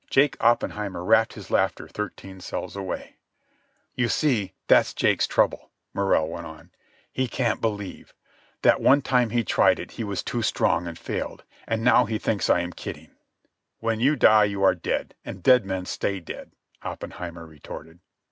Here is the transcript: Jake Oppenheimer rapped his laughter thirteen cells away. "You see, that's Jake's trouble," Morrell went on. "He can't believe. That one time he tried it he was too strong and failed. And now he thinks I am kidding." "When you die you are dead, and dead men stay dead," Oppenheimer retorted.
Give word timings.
Jake 0.09 0.35
Oppenheimer 0.39 1.05
rapped 1.05 1.33
his 1.33 1.51
laughter 1.51 1.87
thirteen 1.87 2.39
cells 2.41 2.75
away. 2.75 3.17
"You 3.93 4.07
see, 4.09 4.53
that's 4.65 4.95
Jake's 4.95 5.27
trouble," 5.27 5.69
Morrell 5.93 6.27
went 6.27 6.47
on. 6.47 6.71
"He 7.11 7.27
can't 7.27 7.61
believe. 7.61 8.15
That 8.63 8.81
one 8.81 9.03
time 9.03 9.29
he 9.29 9.43
tried 9.43 9.79
it 9.79 9.91
he 9.91 10.03
was 10.03 10.23
too 10.23 10.41
strong 10.41 10.87
and 10.87 10.97
failed. 10.97 11.43
And 11.67 11.83
now 11.83 12.05
he 12.05 12.17
thinks 12.17 12.49
I 12.49 12.61
am 12.61 12.73
kidding." 12.73 13.11
"When 13.77 13.99
you 13.99 14.15
die 14.15 14.45
you 14.45 14.63
are 14.63 14.73
dead, 14.73 15.13
and 15.23 15.43
dead 15.43 15.67
men 15.67 15.85
stay 15.85 16.19
dead," 16.19 16.51
Oppenheimer 16.81 17.45
retorted. 17.45 17.99